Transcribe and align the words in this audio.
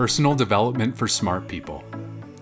personal 0.00 0.34
development 0.34 0.96
for 0.96 1.06
smart 1.06 1.46
people, 1.46 1.84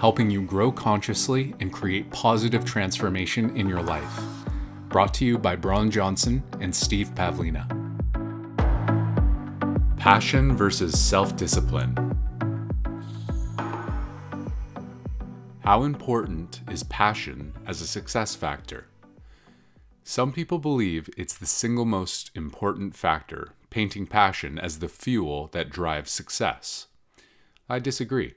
helping 0.00 0.28
you 0.28 0.42
grow 0.42 0.72
consciously 0.72 1.54
and 1.60 1.72
create 1.72 2.10
positive 2.10 2.64
transformation 2.64 3.56
in 3.56 3.68
your 3.68 3.80
life. 3.80 4.20
Brought 4.88 5.14
to 5.14 5.24
you 5.24 5.38
by 5.38 5.54
Braun 5.54 5.88
Johnson 5.88 6.42
and 6.60 6.74
Steve 6.74 7.14
Pavlina. 7.14 7.64
Passion 9.96 10.56
versus 10.56 11.00
self 11.00 11.36
discipline. 11.36 11.94
How 15.60 15.84
important 15.84 16.60
is 16.68 16.82
passion 16.82 17.52
as 17.68 17.80
a 17.80 17.86
success 17.86 18.34
factor? 18.34 18.88
Some 20.02 20.32
people 20.32 20.58
believe 20.58 21.08
it's 21.16 21.38
the 21.38 21.46
single 21.46 21.84
most 21.84 22.32
important 22.34 22.96
factor, 22.96 23.52
painting 23.70 24.08
passion 24.08 24.58
as 24.58 24.80
the 24.80 24.88
fuel 24.88 25.50
that 25.52 25.70
drives 25.70 26.10
success. 26.10 26.88
I 27.68 27.78
disagree. 27.78 28.34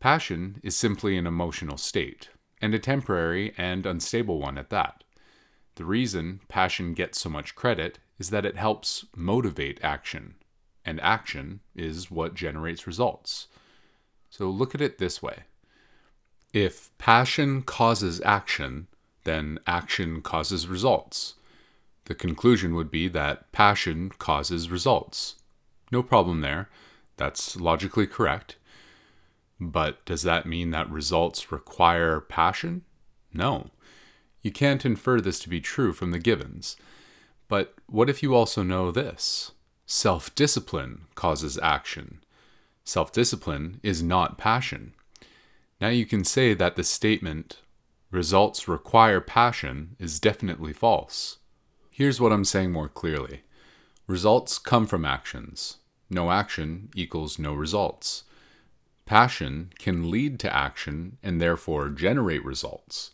Passion 0.00 0.60
is 0.62 0.76
simply 0.76 1.16
an 1.16 1.26
emotional 1.26 1.76
state, 1.76 2.30
and 2.60 2.74
a 2.74 2.78
temporary 2.78 3.54
and 3.56 3.86
unstable 3.86 4.40
one 4.40 4.58
at 4.58 4.70
that. 4.70 5.04
The 5.76 5.84
reason 5.84 6.40
passion 6.48 6.94
gets 6.94 7.20
so 7.20 7.28
much 7.28 7.54
credit 7.54 7.98
is 8.18 8.30
that 8.30 8.44
it 8.44 8.56
helps 8.56 9.04
motivate 9.14 9.78
action, 9.82 10.34
and 10.84 11.00
action 11.00 11.60
is 11.76 12.10
what 12.10 12.34
generates 12.34 12.86
results. 12.86 13.48
So 14.30 14.50
look 14.50 14.74
at 14.74 14.80
it 14.80 14.98
this 14.98 15.22
way 15.22 15.44
if 16.52 16.96
passion 16.98 17.62
causes 17.62 18.20
action, 18.24 18.86
then 19.24 19.58
action 19.66 20.22
causes 20.22 20.66
results. 20.66 21.34
The 22.06 22.14
conclusion 22.14 22.74
would 22.74 22.90
be 22.90 23.06
that 23.08 23.52
passion 23.52 24.10
causes 24.18 24.70
results. 24.70 25.36
No 25.92 26.02
problem 26.02 26.40
there. 26.40 26.70
That's 27.18 27.56
logically 27.56 28.06
correct. 28.06 28.56
But 29.60 30.04
does 30.04 30.22
that 30.22 30.46
mean 30.46 30.70
that 30.70 30.90
results 30.90 31.52
require 31.52 32.20
passion? 32.20 32.84
No. 33.32 33.70
You 34.40 34.52
can't 34.52 34.86
infer 34.86 35.20
this 35.20 35.38
to 35.40 35.48
be 35.48 35.60
true 35.60 35.92
from 35.92 36.12
the 36.12 36.18
givens. 36.18 36.76
But 37.48 37.74
what 37.86 38.08
if 38.08 38.22
you 38.22 38.34
also 38.34 38.62
know 38.62 38.90
this? 38.90 39.52
Self 39.84 40.34
discipline 40.34 41.06
causes 41.14 41.58
action. 41.62 42.20
Self 42.84 43.12
discipline 43.12 43.80
is 43.82 44.02
not 44.02 44.38
passion. 44.38 44.94
Now 45.80 45.88
you 45.88 46.06
can 46.06 46.24
say 46.24 46.54
that 46.54 46.76
the 46.76 46.84
statement, 46.84 47.62
results 48.10 48.68
require 48.68 49.20
passion, 49.20 49.96
is 49.98 50.20
definitely 50.20 50.72
false. 50.72 51.38
Here's 51.90 52.20
what 52.20 52.32
I'm 52.32 52.44
saying 52.44 52.70
more 52.70 52.88
clearly 52.88 53.42
results 54.06 54.58
come 54.58 54.86
from 54.86 55.04
actions. 55.04 55.78
No 56.10 56.30
action 56.30 56.90
equals 56.94 57.38
no 57.38 57.52
results. 57.54 58.24
Passion 59.04 59.72
can 59.78 60.10
lead 60.10 60.38
to 60.40 60.54
action 60.54 61.18
and 61.22 61.40
therefore 61.40 61.88
generate 61.88 62.44
results. 62.44 63.12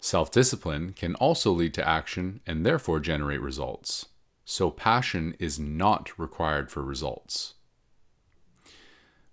Self 0.00 0.30
discipline 0.30 0.92
can 0.92 1.14
also 1.16 1.50
lead 1.50 1.74
to 1.74 1.88
action 1.88 2.40
and 2.46 2.64
therefore 2.64 3.00
generate 3.00 3.40
results. 3.40 4.06
So, 4.44 4.70
passion 4.70 5.34
is 5.38 5.58
not 5.58 6.18
required 6.18 6.70
for 6.70 6.82
results. 6.82 7.54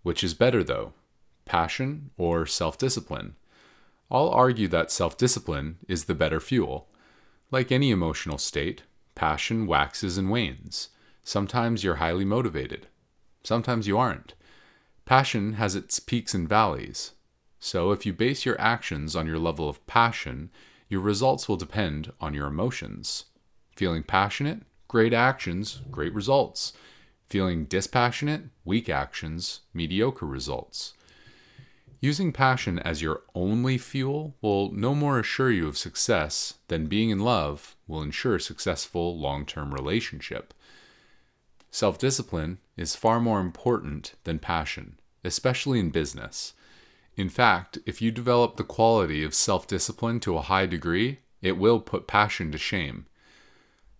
Which 0.03 0.23
is 0.23 0.33
better, 0.33 0.63
though, 0.63 0.93
passion 1.45 2.11
or 2.17 2.45
self 2.45 2.77
discipline? 2.77 3.35
I'll 4.11 4.29
argue 4.29 4.67
that 4.69 4.91
self 4.91 5.17
discipline 5.17 5.77
is 5.87 6.05
the 6.05 6.15
better 6.15 6.39
fuel. 6.39 6.87
Like 7.51 7.71
any 7.71 7.91
emotional 7.91 8.37
state, 8.37 8.83
passion 9.13 9.67
waxes 9.67 10.17
and 10.17 10.29
wanes. 10.29 10.89
Sometimes 11.27 11.83
you're 11.83 11.95
highly 11.95 12.23
motivated, 12.23 12.85
sometimes 13.43 13.87
you 13.87 13.97
aren't. 13.97 14.35
Passion 15.05 15.53
has 15.53 15.75
its 15.75 15.99
peaks 15.99 16.35
and 16.35 16.47
valleys. 16.47 17.13
So, 17.59 17.91
if 17.91 18.05
you 18.05 18.13
base 18.13 18.45
your 18.45 18.61
actions 18.61 19.15
on 19.15 19.25
your 19.25 19.39
level 19.39 19.67
of 19.67 19.85
passion, 19.87 20.51
your 20.87 21.01
results 21.01 21.49
will 21.49 21.55
depend 21.55 22.11
on 22.21 22.35
your 22.35 22.45
emotions. 22.45 23.25
Feeling 23.75 24.03
passionate? 24.03 24.61
Great 24.87 25.13
actions, 25.13 25.81
great 25.89 26.13
results. 26.13 26.73
Feeling 27.27 27.65
dispassionate? 27.65 28.43
Weak 28.63 28.87
actions, 28.87 29.61
mediocre 29.73 30.27
results. 30.27 30.93
Using 31.99 32.33
passion 32.33 32.77
as 32.77 33.01
your 33.01 33.23
only 33.33 33.79
fuel 33.79 34.35
will 34.43 34.71
no 34.71 34.93
more 34.93 35.17
assure 35.17 35.49
you 35.49 35.67
of 35.67 35.75
success 35.75 36.59
than 36.67 36.85
being 36.85 37.09
in 37.09 37.17
love 37.17 37.75
will 37.87 38.03
ensure 38.03 38.35
a 38.35 38.39
successful 38.39 39.17
long 39.17 39.43
term 39.43 39.73
relationship. 39.73 40.53
Self 41.75 41.97
discipline 41.97 42.59
is 42.77 42.95
far 42.95 43.19
more 43.19 43.41
important 43.41 44.13
than 44.23 44.39
passion, 44.39 44.97
especially 45.25 45.77
in 45.77 45.89
business. 45.89 46.53
In 47.17 47.27
fact, 47.27 47.79
if 47.85 48.01
you 48.01 48.11
develop 48.11 48.55
the 48.55 48.63
quality 48.63 49.25
of 49.25 49.33
self 49.33 49.67
discipline 49.67 50.21
to 50.21 50.37
a 50.37 50.41
high 50.41 50.67
degree, 50.67 51.19
it 51.41 51.57
will 51.57 51.81
put 51.81 52.07
passion 52.07 52.49
to 52.53 52.57
shame. 52.57 53.07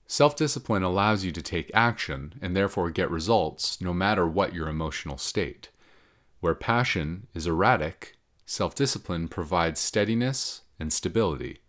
Self 0.07 0.37
discipline 0.37 0.83
allows 0.83 1.25
you 1.25 1.33
to 1.33 1.41
take 1.41 1.69
action 1.73 2.35
and 2.41 2.55
therefore 2.55 2.91
get 2.91 3.11
results 3.11 3.81
no 3.81 3.93
matter 3.93 4.25
what 4.25 4.53
your 4.53 4.69
emotional 4.69 5.17
state. 5.17 5.67
Where 6.39 6.55
passion 6.55 7.27
is 7.33 7.45
erratic, 7.45 8.15
self 8.45 8.73
discipline 8.73 9.27
provides 9.27 9.81
steadiness 9.81 10.61
and 10.79 10.93
stability. 10.93 11.59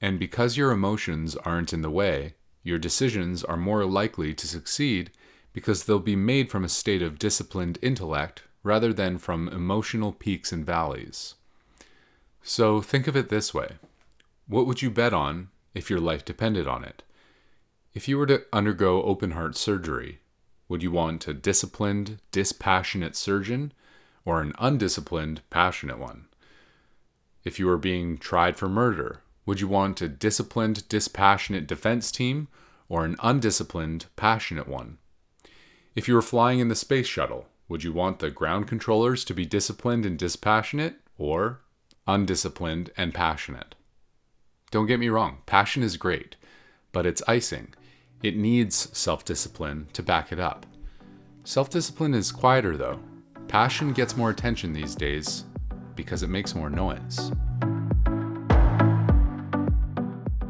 And 0.00 0.20
because 0.20 0.56
your 0.56 0.70
emotions 0.70 1.34
aren't 1.34 1.72
in 1.72 1.82
the 1.82 1.90
way, 1.90 2.34
your 2.66 2.78
decisions 2.78 3.44
are 3.44 3.56
more 3.56 3.84
likely 3.84 4.34
to 4.34 4.48
succeed 4.48 5.12
because 5.52 5.84
they'll 5.84 6.00
be 6.00 6.16
made 6.16 6.50
from 6.50 6.64
a 6.64 6.68
state 6.68 7.00
of 7.00 7.16
disciplined 7.16 7.78
intellect 7.80 8.42
rather 8.64 8.92
than 8.92 9.18
from 9.18 9.48
emotional 9.48 10.12
peaks 10.12 10.50
and 10.50 10.66
valleys. 10.66 11.36
So 12.42 12.80
think 12.82 13.06
of 13.06 13.14
it 13.14 13.28
this 13.28 13.54
way 13.54 13.76
What 14.48 14.66
would 14.66 14.82
you 14.82 14.90
bet 14.90 15.14
on 15.14 15.48
if 15.74 15.88
your 15.88 16.00
life 16.00 16.24
depended 16.24 16.66
on 16.66 16.82
it? 16.82 17.04
If 17.94 18.08
you 18.08 18.18
were 18.18 18.26
to 18.26 18.42
undergo 18.52 19.00
open 19.04 19.30
heart 19.30 19.56
surgery, 19.56 20.18
would 20.68 20.82
you 20.82 20.90
want 20.90 21.28
a 21.28 21.34
disciplined, 21.34 22.18
dispassionate 22.32 23.14
surgeon 23.14 23.72
or 24.24 24.42
an 24.42 24.52
undisciplined, 24.58 25.40
passionate 25.50 26.00
one? 26.00 26.26
If 27.44 27.60
you 27.60 27.66
were 27.66 27.78
being 27.78 28.18
tried 28.18 28.56
for 28.56 28.68
murder, 28.68 29.22
would 29.46 29.60
you 29.60 29.68
want 29.68 30.02
a 30.02 30.08
disciplined, 30.08 30.86
dispassionate 30.88 31.68
defense 31.68 32.10
team 32.10 32.48
or 32.88 33.04
an 33.04 33.16
undisciplined, 33.22 34.06
passionate 34.16 34.68
one? 34.68 34.98
If 35.94 36.08
you 36.08 36.14
were 36.14 36.22
flying 36.22 36.58
in 36.58 36.68
the 36.68 36.74
space 36.74 37.06
shuttle, 37.06 37.46
would 37.68 37.84
you 37.84 37.92
want 37.92 38.18
the 38.18 38.30
ground 38.30 38.68
controllers 38.68 39.24
to 39.24 39.34
be 39.34 39.46
disciplined 39.46 40.04
and 40.04 40.18
dispassionate 40.18 40.96
or 41.16 41.60
undisciplined 42.06 42.90
and 42.96 43.14
passionate? 43.14 43.76
Don't 44.70 44.86
get 44.86 45.00
me 45.00 45.08
wrong, 45.08 45.38
passion 45.46 45.82
is 45.82 45.96
great, 45.96 46.36
but 46.92 47.06
it's 47.06 47.22
icing. 47.28 47.72
It 48.22 48.36
needs 48.36 48.88
self 48.96 49.24
discipline 49.24 49.86
to 49.92 50.02
back 50.02 50.32
it 50.32 50.40
up. 50.40 50.66
Self 51.44 51.70
discipline 51.70 52.14
is 52.14 52.32
quieter 52.32 52.76
though. 52.76 52.98
Passion 53.46 53.92
gets 53.92 54.16
more 54.16 54.30
attention 54.30 54.72
these 54.72 54.96
days 54.96 55.44
because 55.94 56.22
it 56.22 56.30
makes 56.30 56.54
more 56.54 56.68
noise. 56.68 57.30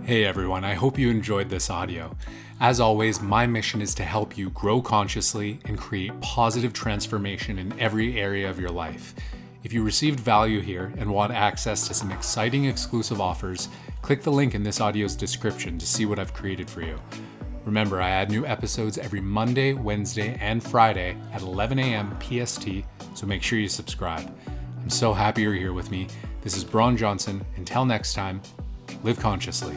Hey 0.06 0.24
everyone, 0.24 0.62
I 0.62 0.74
hope 0.74 1.00
you 1.00 1.10
enjoyed 1.10 1.48
this 1.48 1.68
audio. 1.68 2.16
As 2.60 2.78
always, 2.78 3.20
my 3.20 3.44
mission 3.44 3.82
is 3.82 3.92
to 3.96 4.04
help 4.04 4.38
you 4.38 4.50
grow 4.50 4.80
consciously 4.80 5.58
and 5.64 5.76
create 5.76 6.20
positive 6.20 6.72
transformation 6.72 7.58
in 7.58 7.76
every 7.80 8.20
area 8.20 8.48
of 8.48 8.60
your 8.60 8.70
life. 8.70 9.16
If 9.64 9.72
you 9.72 9.82
received 9.82 10.20
value 10.20 10.60
here 10.60 10.92
and 10.96 11.10
want 11.10 11.32
access 11.32 11.88
to 11.88 11.94
some 11.94 12.12
exciting 12.12 12.66
exclusive 12.66 13.20
offers, 13.20 13.68
click 14.00 14.22
the 14.22 14.30
link 14.30 14.54
in 14.54 14.62
this 14.62 14.80
audio's 14.80 15.16
description 15.16 15.76
to 15.76 15.86
see 15.88 16.06
what 16.06 16.20
I've 16.20 16.32
created 16.32 16.70
for 16.70 16.82
you. 16.82 17.00
Remember, 17.64 18.00
I 18.00 18.10
add 18.10 18.30
new 18.30 18.46
episodes 18.46 18.98
every 18.98 19.20
Monday, 19.20 19.72
Wednesday, 19.72 20.38
and 20.40 20.62
Friday 20.62 21.16
at 21.32 21.42
11 21.42 21.80
a.m. 21.80 22.16
PST, 22.20 22.68
so 23.14 23.26
make 23.26 23.42
sure 23.42 23.58
you 23.58 23.68
subscribe. 23.68 24.32
I'm 24.80 24.88
so 24.88 25.12
happy 25.12 25.42
you're 25.42 25.54
here 25.54 25.72
with 25.72 25.90
me. 25.90 26.06
This 26.42 26.56
is 26.56 26.62
Braun 26.62 26.96
Johnson. 26.96 27.44
Until 27.56 27.84
next 27.84 28.14
time, 28.14 28.40
live 29.02 29.18
consciously. 29.18 29.76